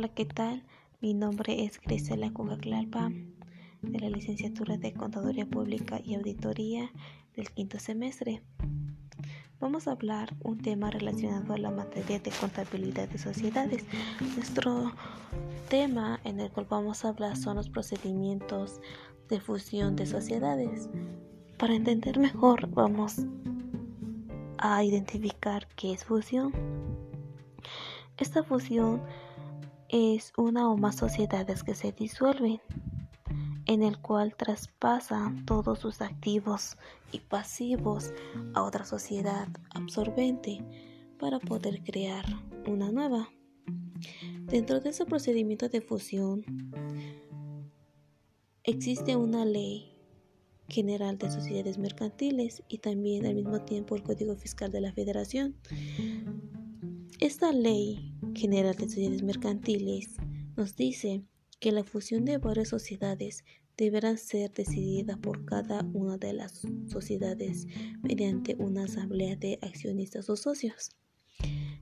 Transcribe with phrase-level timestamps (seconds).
[0.00, 0.64] Hola, ¿qué tal?
[1.02, 3.10] Mi nombre es Grisela Cugaclalpa,
[3.82, 6.90] de la licenciatura de Contaduría Pública y Auditoría
[7.36, 8.42] del quinto semestre.
[9.60, 13.84] Vamos a hablar un tema relacionado a la materia de contabilidad de sociedades.
[14.36, 14.90] Nuestro
[15.68, 18.80] tema en el cual vamos a hablar son los procedimientos
[19.28, 20.88] de fusión de sociedades.
[21.58, 23.16] Para entender mejor, vamos
[24.56, 26.54] a identificar qué es fusión.
[28.16, 29.02] Esta fusión
[29.92, 32.60] es una o más sociedades que se disuelven,
[33.66, 36.76] en el cual traspasan todos sus activos
[37.12, 38.12] y pasivos
[38.54, 40.64] a otra sociedad absorbente
[41.18, 42.24] para poder crear
[42.66, 43.28] una nueva.
[44.46, 46.44] Dentro de ese procedimiento de fusión
[48.64, 49.96] existe una ley
[50.68, 55.56] general de sociedades mercantiles y también al mismo tiempo el Código Fiscal de la Federación.
[57.18, 60.16] Esta ley general de sociedades mercantiles
[60.56, 61.22] nos dice
[61.58, 63.44] que la fusión de varias sociedades
[63.76, 67.66] deberá ser decidida por cada una de las sociedades
[68.02, 70.90] mediante una asamblea de accionistas o socios.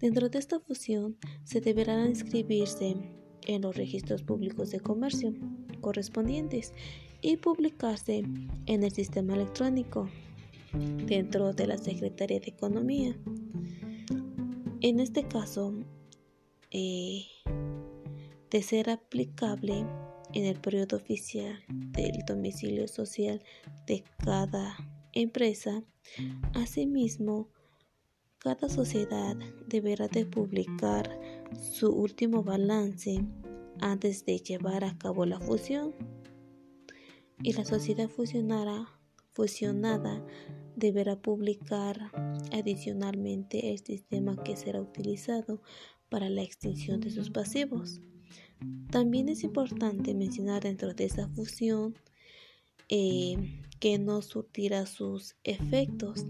[0.00, 2.96] Dentro de esta fusión se deberán inscribirse
[3.46, 5.34] en los registros públicos de comercio
[5.80, 6.72] correspondientes
[7.20, 8.24] y publicarse
[8.66, 10.08] en el sistema electrónico
[11.06, 13.16] dentro de la Secretaría de Economía.
[14.80, 15.74] En este caso,
[16.72, 17.26] eh,
[18.50, 19.86] de ser aplicable
[20.34, 23.42] en el periodo oficial del domicilio social
[23.86, 24.76] de cada
[25.12, 25.84] empresa,
[26.54, 27.48] asimismo,
[28.38, 29.36] cada sociedad
[29.68, 31.20] deberá de publicar
[31.60, 33.24] su último balance
[33.80, 35.94] antes de llevar a cabo la fusión.
[37.42, 38.88] Y la sociedad fusionada
[40.76, 42.10] deberá publicar
[42.52, 45.60] adicionalmente el sistema que será utilizado
[46.12, 48.02] para la extinción de sus pasivos.
[48.90, 51.94] También es importante mencionar dentro de esa fusión
[52.90, 56.26] eh, que no surtirá sus efectos,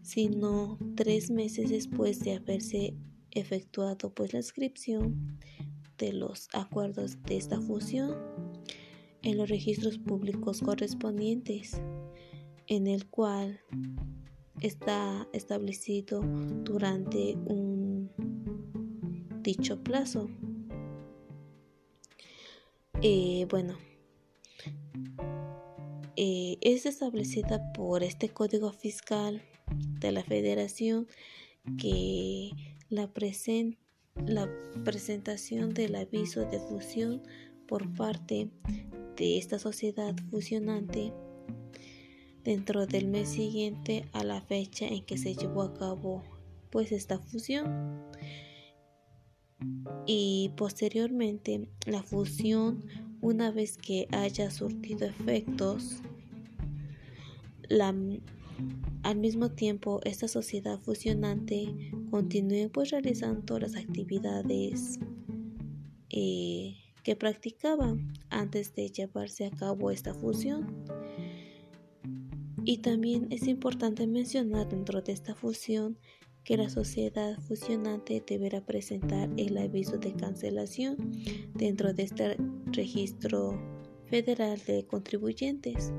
[0.00, 2.94] sino tres meses después de haberse
[3.32, 5.38] efectuado pues la inscripción
[5.98, 8.16] de los acuerdos de esta fusión
[9.22, 11.78] en los registros públicos correspondientes,
[12.66, 13.60] en el cual
[14.62, 16.22] está establecido
[16.64, 17.79] durante un
[19.42, 20.28] dicho plazo.
[23.02, 23.78] Eh, bueno,
[26.16, 29.42] eh, es establecida por este Código Fiscal
[30.00, 31.06] de la Federación
[31.78, 32.50] que
[32.90, 33.10] la,
[34.26, 34.48] la
[34.84, 37.22] presentación del aviso de fusión
[37.66, 38.50] por parte
[39.16, 41.12] de esta sociedad fusionante
[42.44, 46.22] dentro del mes siguiente a la fecha en que se llevó a cabo
[46.70, 48.00] pues esta fusión
[50.06, 52.84] y posteriormente la fusión
[53.20, 56.02] una vez que haya surtido efectos
[59.02, 64.98] al mismo tiempo esta sociedad fusionante continúe pues realizando las actividades
[66.10, 70.84] eh, que practicaban antes de llevarse a cabo esta fusión.
[72.64, 75.98] Y también es importante mencionar dentro de esta fusión
[76.44, 80.96] que la sociedad fusionante deberá presentar el aviso de cancelación
[81.54, 82.36] dentro de este
[82.66, 83.60] registro
[84.06, 85.92] federal de contribuyentes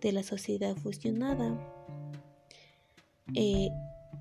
[0.00, 1.58] de la sociedad fusionada,
[3.34, 3.70] eh,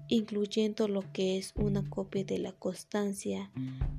[0.08, 3.52] incluyendo lo que es una copia de la constancia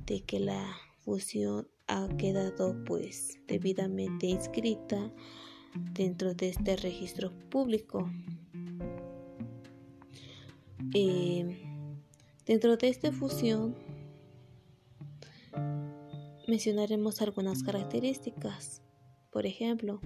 [0.05, 5.11] de que la fusión ha quedado pues debidamente inscrita
[5.93, 8.09] dentro de este registro público.
[10.93, 11.57] Eh,
[12.45, 13.75] dentro de esta fusión
[16.47, 18.81] mencionaremos algunas características.
[19.31, 20.01] Por ejemplo,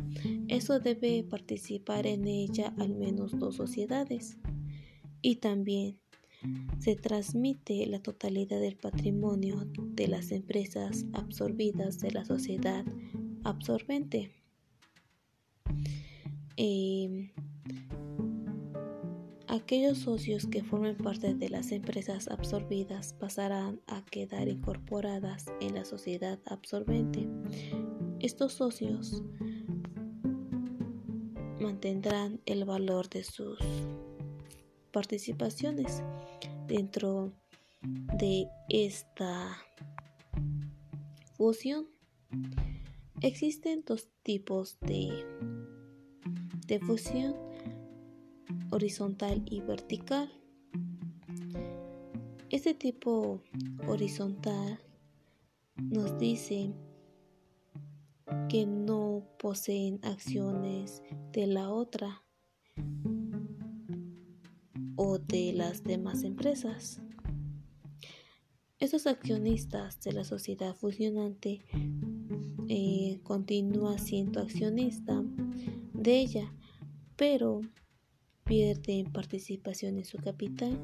[0.47, 4.37] eso debe participar en ella al menos dos sociedades
[5.21, 5.99] y también
[6.77, 12.85] se transmite la totalidad del patrimonio de las empresas absorbidas de la sociedad
[13.43, 14.31] absorbente.
[16.57, 17.31] Em,
[19.55, 25.85] aquellos socios que formen parte de las empresas absorbidas pasarán a quedar incorporadas en la
[25.85, 27.27] sociedad absorbente.
[28.19, 29.23] Estos socios
[31.59, 33.57] mantendrán el valor de sus
[34.91, 36.03] participaciones
[36.67, 37.33] dentro
[38.17, 39.57] de esta
[41.37, 41.87] fusión.
[43.21, 45.25] Existen dos tipos de,
[46.67, 47.35] de fusión,
[48.71, 50.31] horizontal y vertical.
[52.49, 53.41] Este tipo
[53.87, 54.79] horizontal
[55.77, 56.73] nos dice
[58.49, 62.23] que no poseen acciones de la otra
[64.95, 67.01] o de las demás empresas.
[68.79, 71.61] Estos accionistas de la sociedad fusionante
[72.67, 75.23] eh, continúa siendo accionista
[75.93, 76.53] de ella,
[77.15, 77.61] pero
[78.45, 80.79] pierden participación en su capital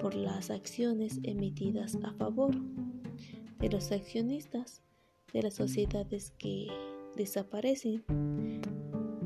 [0.00, 2.54] por las acciones emitidas a favor
[3.58, 4.82] de los accionistas
[5.32, 6.68] de las sociedades que
[7.16, 8.04] desaparecen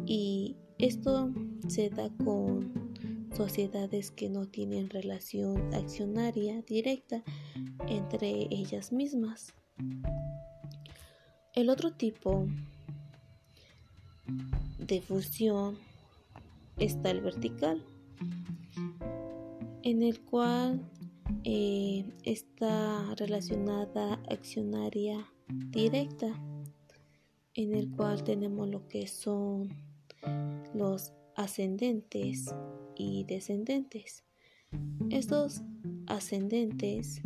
[0.07, 1.31] y esto
[1.69, 2.73] se da con
[3.37, 7.23] sociedades que no tienen relación accionaria directa
[7.87, 9.55] entre ellas mismas.
[11.53, 12.47] El otro tipo
[14.79, 15.90] de fusión
[16.81, 17.85] está el vertical,
[19.83, 20.91] en el cual
[21.45, 26.29] eh, está relacionada accionaria directa,
[27.55, 29.69] en el cual tenemos lo que son
[30.75, 32.55] los ascendentes
[32.97, 34.25] y descendentes.
[35.11, 35.63] Estos
[36.07, 37.21] ascendentes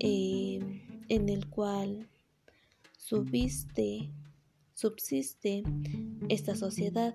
[0.00, 0.58] eh,
[1.08, 2.08] en el cual
[2.98, 4.10] subiste,
[4.74, 5.62] subsiste
[6.28, 7.14] esta sociedad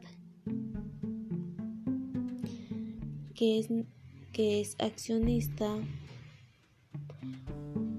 [3.42, 3.70] que es,
[4.34, 5.76] que es accionista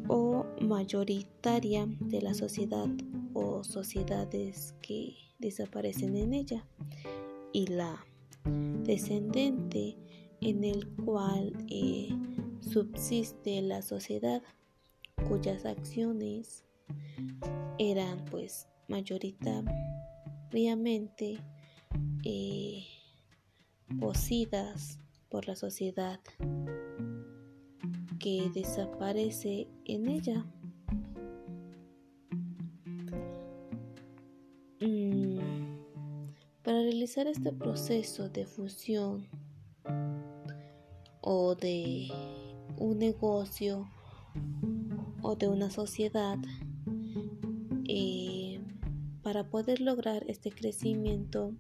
[0.06, 2.86] o mayoritaria de la sociedad
[3.34, 6.64] o sociedades que desaparecen en ella.
[7.52, 8.06] Y la
[8.84, 9.96] descendente
[10.40, 12.10] en el cual eh,
[12.60, 14.44] subsiste la sociedad
[15.28, 16.64] cuyas acciones
[17.78, 21.40] eran pues mayoritariamente
[22.24, 22.84] eh,
[23.98, 25.00] poseídas
[25.32, 26.20] por la sociedad
[28.20, 30.44] que desaparece en ella.
[34.79, 35.38] Mm,
[36.62, 39.26] para realizar este proceso de fusión
[41.23, 42.08] o de
[42.76, 43.88] un negocio
[45.23, 46.37] o de una sociedad,
[47.88, 48.61] eh,
[49.23, 51.55] para poder lograr este crecimiento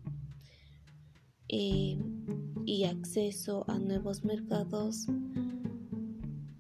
[1.48, 1.96] eh,
[2.64, 5.06] y acceso a nuevos mercados,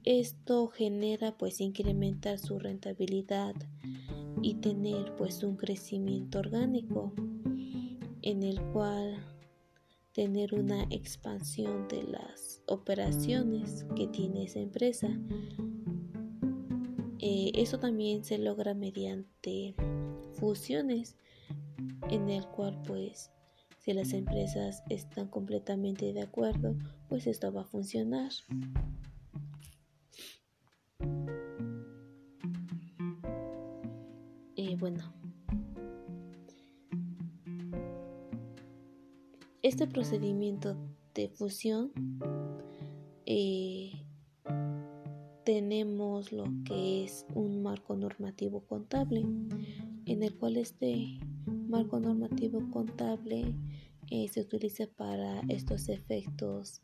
[0.04, 3.54] esto genera pues incrementar su rentabilidad
[4.42, 7.12] y tener pues un crecimiento orgánico
[8.22, 9.24] en el cual
[10.12, 15.08] tener una expansión de las operaciones que tiene esa empresa.
[17.18, 19.74] Eh, eso también se logra mediante
[20.34, 21.16] fusiones
[22.10, 23.30] en el cual pues
[23.82, 26.76] si las empresas están completamente de acuerdo
[27.08, 28.30] pues esto va a funcionar.
[34.54, 35.12] Eh, bueno,
[39.62, 40.76] este procedimiento
[41.14, 41.90] de fusión
[43.26, 43.90] eh,
[45.44, 49.26] tenemos lo que es un marco normativo contable
[50.06, 51.18] en el cual este
[51.72, 53.54] marco normativo contable
[54.10, 56.82] eh, se utiliza para estos efectos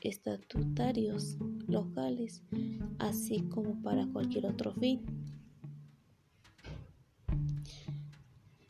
[0.00, 2.42] estatutarios locales
[2.98, 5.00] así como para cualquier otro fin.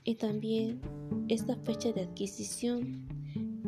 [0.04, 0.80] Y también
[1.26, 3.08] esta fecha de adquisición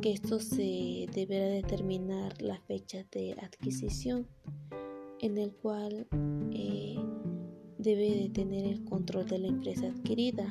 [0.00, 4.28] que esto se deberá determinar la fecha de adquisición
[5.18, 6.06] en el cual
[6.52, 6.96] eh,
[7.76, 10.46] debe de tener el control de la empresa adquirida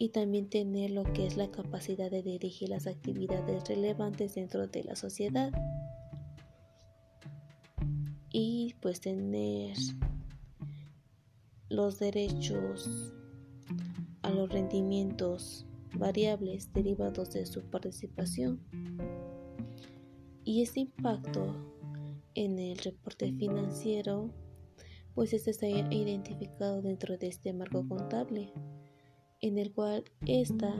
[0.00, 4.84] y también tener lo que es la capacidad de dirigir las actividades relevantes dentro de
[4.84, 5.52] la sociedad
[8.30, 9.76] y pues tener
[11.68, 13.12] los derechos
[14.22, 18.60] a los rendimientos variables derivados de su participación.
[20.44, 21.56] Y este impacto
[22.34, 24.30] en el reporte financiero,
[25.14, 28.52] pues este está identificado dentro de este marco contable,
[29.40, 30.74] en el cual ésta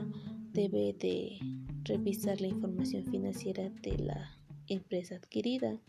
[0.51, 1.37] debe de
[1.83, 4.37] revisar la información financiera de la
[4.67, 5.79] empresa adquirida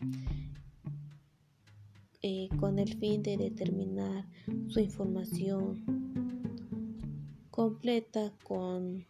[2.21, 4.27] eh, con el fin de determinar
[4.67, 5.83] su información
[7.49, 9.05] completa con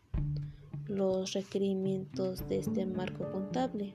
[0.87, 3.93] los requerimientos de este marco contable.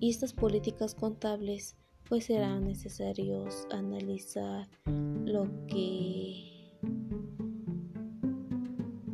[0.00, 1.76] Y estas políticas contables
[2.08, 4.68] pues serán necesarios analizar
[5.24, 6.51] lo que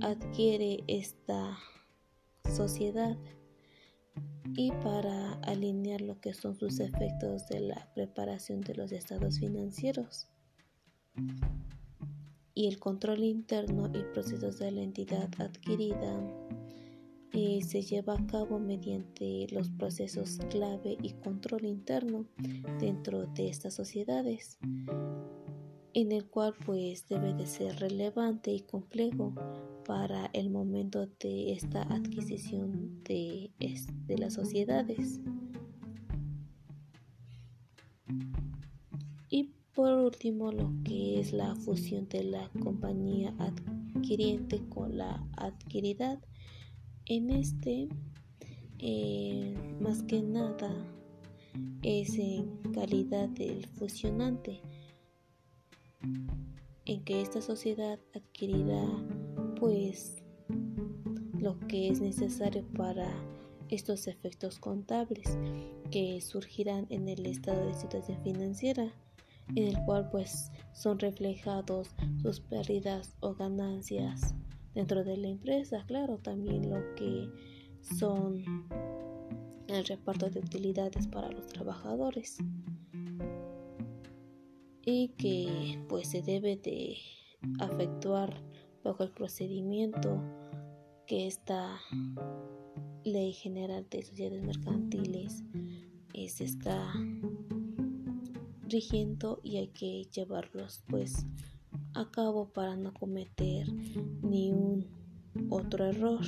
[0.09, 1.59] adquiere esta
[2.55, 3.17] sociedad
[4.57, 10.29] y para alinear lo que son sus efectos de la preparación de los estados financieros.
[12.55, 16.21] y el control interno y procesos de la entidad adquirida
[17.33, 22.27] eh, se lleva a cabo mediante los procesos clave y control interno
[22.81, 24.59] dentro de estas sociedades
[25.95, 29.35] en el cual pues debe de ser relevante y complejo
[29.89, 33.51] para el momento de esta adquisición de,
[34.07, 35.19] de las sociedades.
[39.31, 46.19] Y por último, lo que es la fusión de la compañía adquiriente con la adquiridad.
[47.07, 47.89] En este,
[48.81, 50.71] eh, más que nada,
[51.81, 54.61] es en calidad del fusionante,
[56.85, 58.87] en que esta sociedad adquirirá
[59.59, 60.17] pues
[61.39, 63.09] lo que es necesario para
[63.69, 65.39] estos efectos contables
[65.91, 68.93] que surgirán en el estado de situación financiera
[69.55, 74.35] en el cual pues son reflejados sus pérdidas o ganancias
[74.75, 77.29] dentro de la empresa, claro, también lo que
[77.81, 78.45] son
[79.69, 82.39] el reparto de utilidades para los trabajadores
[84.85, 86.97] y que pues se debe de
[87.61, 88.43] efectuar
[88.83, 90.23] bajo el procedimiento
[91.07, 91.81] que esta
[93.05, 95.43] ley general de sociedades mercantiles
[96.27, 96.93] se está
[98.67, 101.27] rigiendo y hay que llevarlos pues
[101.95, 103.73] a cabo para no cometer
[104.23, 104.87] ni un
[105.49, 106.25] otro error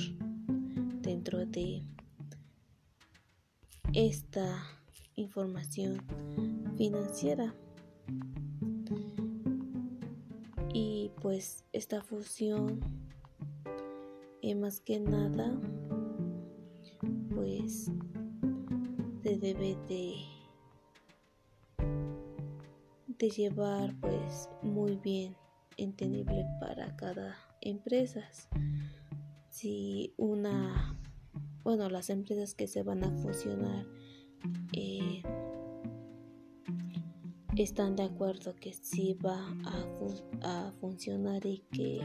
[1.01, 1.83] dentro de
[3.93, 4.63] esta
[5.15, 6.01] información
[6.77, 7.53] financiera
[11.31, 12.81] pues esta fusión
[14.41, 15.57] y más que nada
[17.33, 17.89] pues
[19.23, 20.15] se debe de
[23.07, 25.37] de llevar pues muy bien
[25.77, 28.29] entendible para cada empresa.
[29.49, 30.99] Si una,
[31.63, 33.85] bueno, las empresas que se van a fusionar
[34.73, 35.23] eh,
[37.57, 39.39] están de acuerdo que sí va
[40.41, 42.01] a, funcionar y que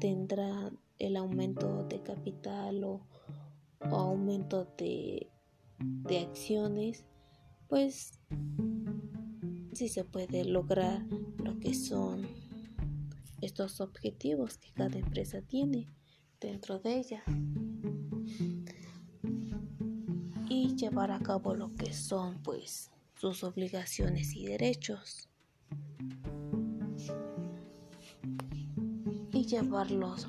[0.00, 3.00] tendrá el aumento de capital o,
[3.78, 5.30] aumento de,
[5.78, 7.04] de acciones,
[7.68, 8.18] pues
[9.74, 11.06] si se puede lograr
[11.38, 12.26] lo que son
[13.42, 15.86] estos objetivos que cada empresa tiene
[16.40, 17.22] dentro de ella
[20.48, 22.90] y llevar a cabo lo que son pues
[23.20, 25.28] sus obligaciones y derechos
[29.46, 30.28] llevarlos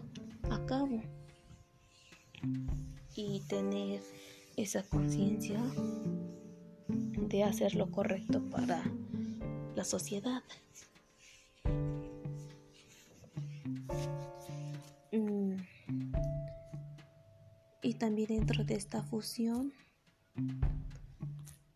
[0.51, 1.01] a cabo
[3.15, 4.01] y tener
[4.55, 5.59] esa conciencia
[6.87, 8.83] de hacer lo correcto para
[9.75, 10.43] la sociedad.
[15.11, 15.55] Mm.
[17.81, 19.73] Y también dentro de esta fusión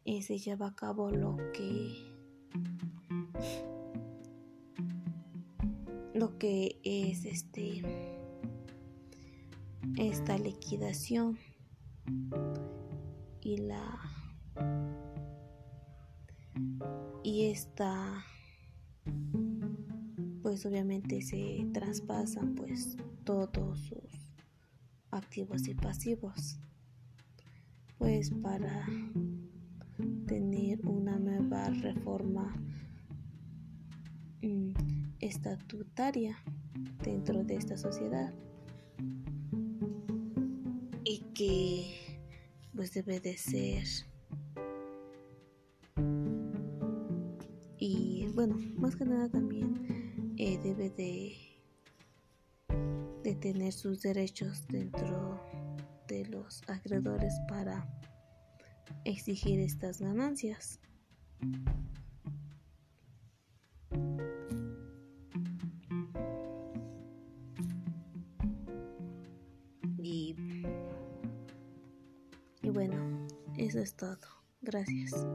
[0.06, 2.11] eh, se lleva a cabo lo que
[6.22, 7.82] lo que es este
[9.98, 11.40] esta liquidación
[13.42, 14.00] y la
[17.24, 18.24] y esta
[20.44, 24.36] pues obviamente se traspasan pues todos sus
[25.10, 26.60] activos y pasivos
[27.98, 28.86] pues para
[30.28, 32.54] tener una nueva reforma
[34.44, 36.38] mm, estatutaria
[37.04, 38.34] dentro de esta sociedad
[41.04, 42.20] y que
[42.76, 43.86] pues debe de ser
[48.34, 51.36] bueno, más que nada también eh, debe de,
[53.24, 55.40] de tener sus derechos dentro
[56.08, 57.88] de los acreedores para
[59.06, 60.80] exigir estas ganancias.
[73.82, 74.18] Es todo.
[74.62, 75.26] Gracias.